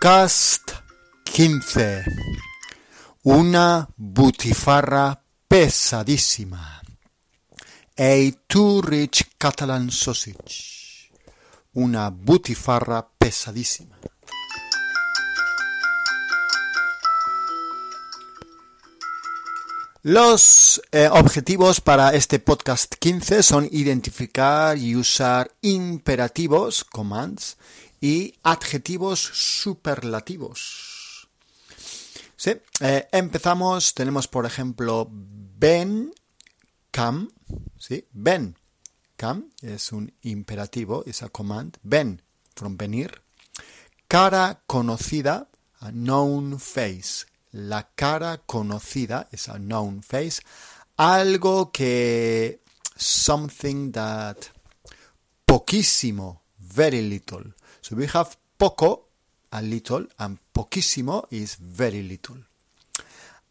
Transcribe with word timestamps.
Podcast 0.00 0.70
15. 1.24 2.04
Una 3.24 3.88
butifarra 3.96 5.20
pesadísima. 5.48 6.80
A 7.98 8.30
too 8.46 8.80
rich 8.80 9.24
Catalan 9.36 9.90
sausage. 9.90 11.10
Una 11.72 12.10
butifarra 12.10 13.08
pesadísima. 13.18 13.98
Los 20.04 20.80
eh, 20.92 21.08
objetivos 21.10 21.80
para 21.80 22.14
este 22.14 22.38
podcast 22.38 22.94
15 22.94 23.42
son 23.42 23.68
identificar 23.72 24.78
y 24.78 24.94
usar 24.94 25.50
imperativos, 25.60 26.84
commands, 26.84 27.56
y 28.00 28.34
adjetivos 28.42 29.20
superlativos. 29.20 31.28
Sí, 32.36 32.52
eh, 32.80 33.08
empezamos, 33.10 33.94
tenemos 33.94 34.28
por 34.28 34.46
ejemplo 34.46 35.08
ven, 35.10 36.12
come, 36.92 37.28
¿sí? 37.76 38.06
ven, 38.12 38.56
come 39.18 39.46
es 39.62 39.90
un 39.90 40.12
imperativo, 40.22 41.02
es 41.04 41.22
a 41.22 41.30
command, 41.30 41.78
ven, 41.82 42.22
from 42.54 42.76
venir. 42.76 43.22
Cara 44.06 44.62
conocida, 44.66 45.48
a 45.80 45.90
known 45.90 46.60
face, 46.60 47.26
la 47.52 47.90
cara 47.94 48.38
conocida 48.38 49.28
es 49.32 49.48
a 49.48 49.58
known 49.58 50.02
face, 50.02 50.42
algo 50.96 51.72
que, 51.72 52.60
something 52.96 53.92
that, 53.92 54.36
poquísimo, 55.44 56.42
very 56.58 57.02
little. 57.02 57.54
So 57.88 57.96
we 57.96 58.06
have 58.08 58.36
poco, 58.58 59.06
a 59.50 59.62
little, 59.62 60.04
and 60.18 60.36
poquísimo 60.52 61.24
is 61.30 61.54
very 61.54 62.02
little. 62.02 62.36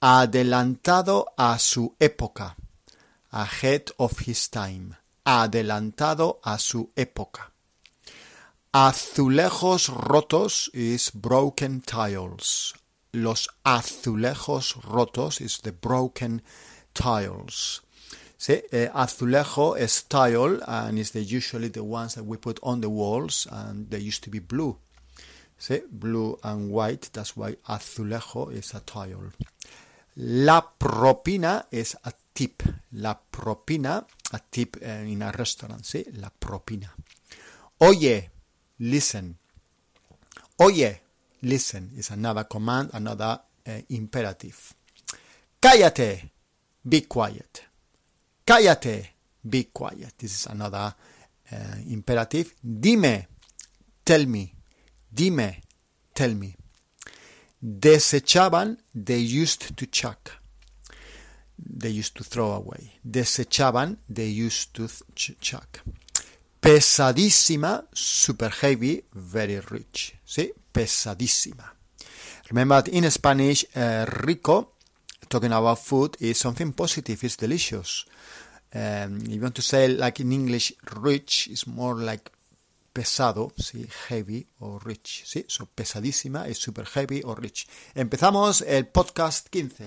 Adelantado 0.00 1.26
a 1.36 1.58
su 1.58 1.96
época. 1.98 2.54
Ahead 3.32 3.90
of 3.98 4.16
his 4.20 4.48
time. 4.48 4.96
Adelantado 5.26 6.38
a 6.44 6.60
su 6.60 6.92
época. 6.94 7.50
Azulejos 8.72 9.88
rotos 9.88 10.70
is 10.74 11.10
broken 11.12 11.80
tiles. 11.80 12.72
Los 13.12 13.48
azulejos 13.64 14.76
rotos 14.84 15.40
is 15.40 15.58
the 15.58 15.72
broken 15.72 16.40
tiles. 16.94 17.82
Sí, 18.40 18.62
eh, 18.72 18.88
azulejo 18.94 19.76
is 19.76 20.04
tile 20.08 20.62
and 20.66 20.98
is 20.98 21.10
the 21.10 21.20
usually 21.20 21.68
the 21.68 21.84
ones 21.84 22.14
that 22.14 22.24
we 22.24 22.38
put 22.38 22.58
on 22.62 22.80
the 22.80 22.88
walls 22.88 23.46
and 23.52 23.90
they 23.90 23.98
used 23.98 24.24
to 24.24 24.30
be 24.30 24.38
blue. 24.38 24.78
Sí, 25.58 25.82
blue 25.90 26.38
and 26.42 26.70
white, 26.70 27.10
that's 27.12 27.36
why 27.36 27.54
azulejo 27.68 28.50
is 28.50 28.72
a 28.72 28.80
tile. 28.80 29.30
La 30.16 30.62
propina 30.62 31.66
is 31.70 31.94
a 32.02 32.14
tip. 32.32 32.62
La 32.92 33.14
propina, 33.30 34.06
a 34.32 34.40
tip 34.50 34.78
uh, 34.80 34.88
in 34.88 35.20
a 35.20 35.32
restaurant, 35.32 35.82
sí, 35.82 36.06
la 36.18 36.30
propina. 36.30 36.90
Oye, 37.80 38.30
listen. 38.78 39.36
Oye, 40.56 40.98
listen 41.42 41.90
is 41.94 42.10
another 42.10 42.44
command, 42.44 42.88
another 42.94 43.38
uh, 43.66 43.82
imperative. 43.90 44.72
Cállate, 45.60 46.30
be 46.88 47.02
quiet. 47.02 47.69
Cállate, 48.50 49.14
be 49.40 49.70
quiet. 49.72 50.14
This 50.18 50.40
is 50.40 50.46
another 50.46 50.92
uh, 51.52 51.56
imperative. 51.88 52.52
Dime, 52.60 53.28
tell 54.02 54.26
me. 54.26 54.52
Dime, 55.08 55.62
tell 56.12 56.34
me. 56.34 56.56
Desechaban, 57.62 58.76
they 58.92 59.18
used 59.18 59.76
to 59.76 59.86
chuck. 59.86 60.32
They 61.56 61.90
used 61.90 62.16
to 62.16 62.24
throw 62.24 62.50
away. 62.50 62.94
Desechaban, 63.08 63.98
they 64.08 64.26
used 64.26 64.74
to 64.74 64.88
ch 65.14 65.36
chuck. 65.40 65.82
Pesadísima, 66.60 67.86
super 67.92 68.50
heavy, 68.62 69.04
very 69.12 69.60
rich. 69.60 70.16
¿Sí? 70.24 70.52
Pesadísima. 70.72 71.72
Remember 72.48 72.82
in 72.90 73.08
Spanish, 73.12 73.64
uh, 73.76 74.06
rico, 74.08 74.69
talking 75.30 75.52
about 75.52 75.78
food, 75.78 76.16
is 76.20 76.38
something 76.38 76.72
positive, 76.72 77.22
it's 77.24 77.36
delicious. 77.36 78.04
Um, 78.74 79.20
you 79.26 79.40
want 79.40 79.54
to 79.54 79.62
say 79.62 79.88
like 79.88 80.20
in 80.20 80.32
English, 80.32 80.72
rich 81.00 81.48
is 81.48 81.66
more 81.66 81.94
like 81.94 82.30
pesado, 82.92 83.52
¿sí? 83.56 83.88
heavy 84.08 84.46
o 84.58 84.78
rich. 84.80 85.22
¿sí? 85.24 85.44
So, 85.48 85.66
pesadísima 85.66 86.48
es 86.48 86.58
super 86.58 86.84
heavy 86.84 87.22
o 87.24 87.34
rich. 87.34 87.66
Empezamos 87.94 88.62
el 88.62 88.88
podcast 88.88 89.48
15. 89.48 89.86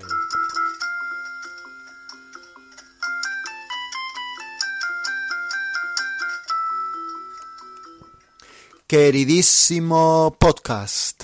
Queridísimo 8.87 10.37
podcast, 10.39 11.23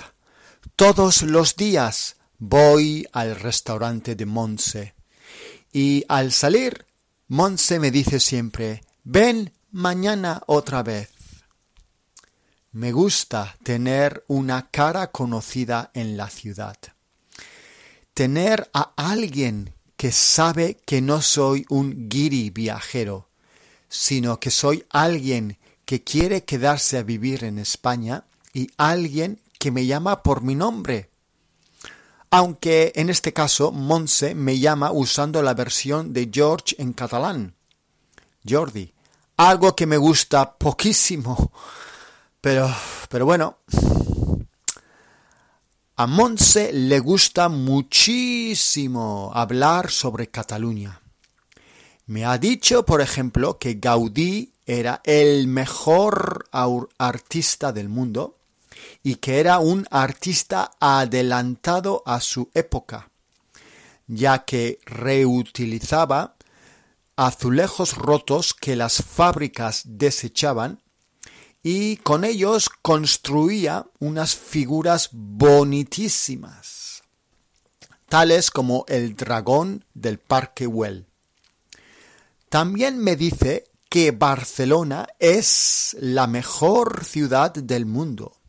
todos 0.76 1.22
los 1.22 1.56
días 1.56 2.16
voy 2.40 3.06
al 3.12 3.36
restaurante 3.36 4.16
de 4.16 4.26
Monse 4.26 4.94
y 5.72 6.04
al 6.08 6.32
salir 6.32 6.86
Monse 7.28 7.78
me 7.78 7.92
dice 7.92 8.18
siempre, 8.18 8.82
ven 9.04 9.52
mañana 9.70 10.42
otra 10.46 10.82
vez. 10.82 11.10
Me 12.72 12.90
gusta 12.90 13.56
tener 13.62 14.24
una 14.26 14.68
cara 14.70 15.12
conocida 15.12 15.92
en 15.94 16.16
la 16.16 16.28
ciudad. 16.28 16.76
Tener 18.14 18.68
a 18.72 18.94
alguien 18.96 19.72
que 19.96 20.10
sabe 20.10 20.78
que 20.84 21.00
no 21.00 21.22
soy 21.22 21.66
un 21.68 22.08
guiri 22.08 22.50
viajero, 22.50 23.28
sino 23.88 24.40
que 24.40 24.50
soy 24.50 24.84
alguien 24.90 25.58
que 25.84 26.02
quiere 26.02 26.44
quedarse 26.44 26.98
a 26.98 27.02
vivir 27.02 27.44
en 27.44 27.58
España 27.58 28.24
y 28.52 28.70
alguien 28.76 29.40
que 29.58 29.70
me 29.70 29.86
llama 29.86 30.22
por 30.22 30.42
mi 30.42 30.54
nombre. 30.54 31.09
Aunque 32.30 32.92
en 32.94 33.10
este 33.10 33.32
caso 33.32 33.72
Monse 33.72 34.34
me 34.34 34.58
llama 34.58 34.92
usando 34.92 35.42
la 35.42 35.54
versión 35.54 36.12
de 36.12 36.30
George 36.32 36.76
en 36.78 36.92
catalán. 36.92 37.54
Jordi. 38.48 38.92
Algo 39.36 39.74
que 39.74 39.86
me 39.86 39.96
gusta 39.96 40.54
poquísimo. 40.56 41.52
Pero, 42.40 42.74
pero 43.08 43.26
bueno. 43.26 43.58
A 45.96 46.06
Monse 46.06 46.72
le 46.72 46.98
gusta 47.00 47.48
muchísimo 47.48 49.30
hablar 49.34 49.90
sobre 49.90 50.28
Cataluña. 50.28 51.00
Me 52.06 52.24
ha 52.24 52.38
dicho, 52.38 52.84
por 52.84 53.02
ejemplo, 53.02 53.58
que 53.58 53.74
Gaudí 53.74 54.52
era 54.64 55.00
el 55.04 55.46
mejor 55.46 56.48
artista 56.98 57.72
del 57.72 57.88
mundo 57.88 58.39
y 59.02 59.16
que 59.16 59.40
era 59.40 59.58
un 59.58 59.86
artista 59.90 60.72
adelantado 60.78 62.02
a 62.04 62.20
su 62.20 62.50
época, 62.54 63.10
ya 64.06 64.44
que 64.44 64.78
reutilizaba 64.84 66.36
azulejos 67.16 67.96
rotos 67.96 68.54
que 68.54 68.76
las 68.76 69.02
fábricas 69.02 69.82
desechaban 69.84 70.80
y 71.62 71.96
con 71.98 72.24
ellos 72.24 72.70
construía 72.82 73.86
unas 73.98 74.34
figuras 74.34 75.10
bonitísimas, 75.12 77.02
tales 78.08 78.50
como 78.50 78.84
el 78.88 79.16
dragón 79.16 79.84
del 79.94 80.18
Parque 80.18 80.66
Güell. 80.66 81.06
También 82.48 82.98
me 82.98 83.16
dice 83.16 83.64
que 83.88 84.10
Barcelona 84.12 85.06
es 85.18 85.96
la 86.00 86.26
mejor 86.26 87.04
ciudad 87.04 87.52
del 87.52 87.86
mundo 87.86 88.39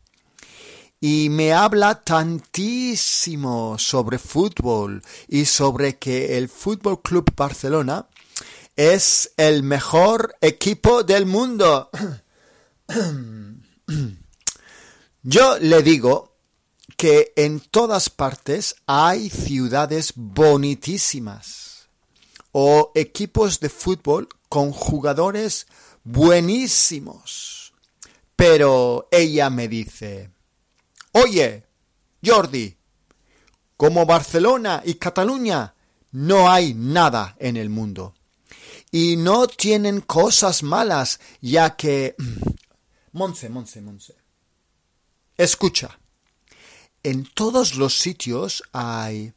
y 1.04 1.28
me 1.30 1.52
habla 1.52 2.00
tantísimo 2.00 3.76
sobre 3.76 4.20
fútbol 4.20 5.02
y 5.26 5.46
sobre 5.46 5.98
que 5.98 6.38
el 6.38 6.48
Fútbol 6.48 7.02
Club 7.02 7.28
Barcelona 7.34 8.06
es 8.76 9.32
el 9.36 9.64
mejor 9.64 10.36
equipo 10.40 11.02
del 11.02 11.26
mundo. 11.26 11.90
Yo 15.24 15.58
le 15.58 15.82
digo 15.82 16.36
que 16.96 17.32
en 17.34 17.58
todas 17.58 18.08
partes 18.08 18.76
hay 18.86 19.28
ciudades 19.28 20.12
bonitísimas 20.14 21.88
o 22.52 22.92
equipos 22.94 23.58
de 23.58 23.70
fútbol 23.70 24.28
con 24.48 24.70
jugadores 24.70 25.66
buenísimos. 26.04 27.72
Pero 28.36 29.08
ella 29.10 29.50
me 29.50 29.66
dice, 29.66 30.30
Oye, 31.12 31.66
Jordi, 32.24 32.76
como 33.76 34.06
Barcelona 34.06 34.82
y 34.84 34.94
Cataluña, 34.94 35.74
no 36.12 36.50
hay 36.50 36.74
nada 36.74 37.36
en 37.38 37.56
el 37.56 37.68
mundo. 37.68 38.14
Y 38.90 39.16
no 39.16 39.46
tienen 39.46 40.00
cosas 40.00 40.62
malas, 40.62 41.20
ya 41.40 41.76
que... 41.76 42.14
Monse, 43.12 43.48
Monse, 43.48 43.80
Monse. 43.80 44.14
Escucha. 45.36 45.98
En 47.02 47.24
todos 47.24 47.74
los 47.76 47.98
sitios 47.98 48.62
hay... 48.72 49.34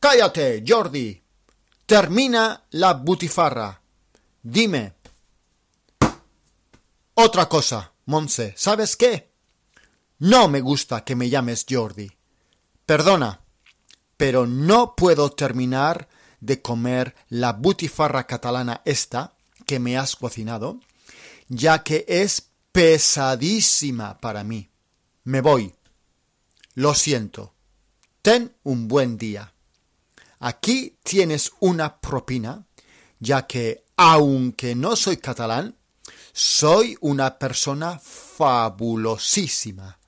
Cállate, 0.00 0.64
Jordi. 0.66 1.22
Termina 1.86 2.64
la 2.70 2.94
butifarra. 2.94 3.80
Dime. 4.42 4.94
Otra 7.14 7.48
cosa, 7.48 7.92
Monse. 8.06 8.54
¿Sabes 8.56 8.96
qué? 8.96 9.31
No 10.22 10.46
me 10.46 10.60
gusta 10.60 11.02
que 11.02 11.16
me 11.16 11.28
llames 11.28 11.66
Jordi. 11.68 12.08
Perdona, 12.86 13.40
pero 14.16 14.46
no 14.46 14.94
puedo 14.94 15.32
terminar 15.32 16.08
de 16.40 16.62
comer 16.62 17.16
la 17.28 17.54
butifarra 17.54 18.28
catalana 18.28 18.82
esta 18.84 19.34
que 19.66 19.80
me 19.80 19.98
has 19.98 20.14
cocinado, 20.14 20.78
ya 21.48 21.82
que 21.82 22.04
es 22.06 22.50
pesadísima 22.70 24.20
para 24.20 24.44
mí. 24.44 24.70
Me 25.24 25.40
voy. 25.40 25.74
Lo 26.74 26.94
siento. 26.94 27.52
Ten 28.22 28.54
un 28.62 28.86
buen 28.86 29.18
día. 29.18 29.52
Aquí 30.38 30.98
tienes 31.02 31.50
una 31.58 32.00
propina, 32.00 32.64
ya 33.18 33.48
que, 33.48 33.82
aunque 33.96 34.76
no 34.76 34.94
soy 34.94 35.16
catalán, 35.16 35.74
soy 36.32 36.96
una 37.00 37.40
persona 37.40 37.98
fabulosísima. 37.98 39.98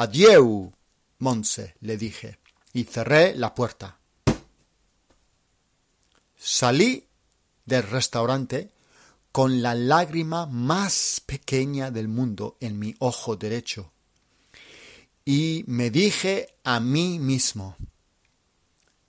Adieu, 0.00 0.72
Monse, 1.18 1.74
le 1.80 1.96
dije, 1.96 2.38
y 2.72 2.84
cerré 2.84 3.34
la 3.34 3.52
puerta. 3.52 3.98
Salí 6.36 7.04
del 7.66 7.82
restaurante 7.82 8.70
con 9.32 9.60
la 9.60 9.74
lágrima 9.74 10.46
más 10.46 11.20
pequeña 11.26 11.90
del 11.90 12.06
mundo 12.06 12.56
en 12.60 12.78
mi 12.78 12.94
ojo 13.00 13.34
derecho. 13.34 13.90
Y 15.24 15.64
me 15.66 15.90
dije 15.90 16.54
a 16.62 16.78
mí 16.78 17.18
mismo, 17.18 17.76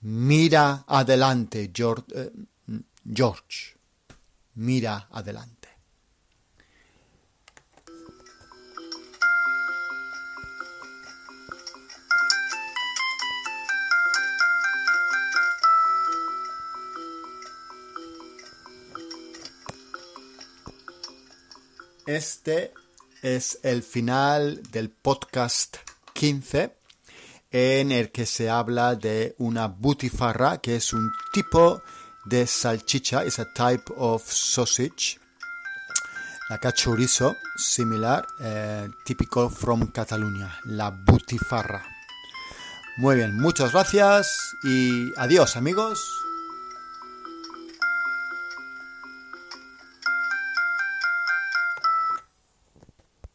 mira 0.00 0.84
adelante, 0.88 1.70
George, 1.72 2.04
eh, 2.16 2.32
George 3.14 3.76
mira 4.56 5.06
adelante. 5.12 5.59
Este 22.10 22.74
es 23.22 23.60
el 23.62 23.84
final 23.84 24.64
del 24.72 24.90
podcast 24.90 25.76
15 26.12 26.74
en 27.52 27.92
el 27.92 28.10
que 28.10 28.26
se 28.26 28.50
habla 28.50 28.96
de 28.96 29.36
una 29.38 29.68
butifarra, 29.68 30.58
que 30.58 30.74
es 30.74 30.92
un 30.92 31.08
tipo 31.32 31.80
de 32.24 32.48
salchicha, 32.48 33.22
es 33.22 33.38
a 33.38 33.52
type 33.54 33.92
of 33.96 34.28
sausage, 34.28 35.20
la 36.48 36.58
cachorizo 36.58 37.36
similar, 37.56 38.26
eh, 38.40 38.88
típico 39.04 39.48
from 39.48 39.92
Cataluña, 39.92 40.58
la 40.64 40.90
butifarra. 40.90 41.84
Muy 42.96 43.14
bien, 43.14 43.38
muchas 43.38 43.70
gracias 43.70 44.56
y 44.64 45.12
adiós 45.16 45.56
amigos. 45.56 46.19